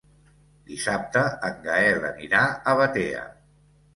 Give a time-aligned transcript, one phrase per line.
[0.69, 3.21] Dissabte en Gaël anirà a Batea.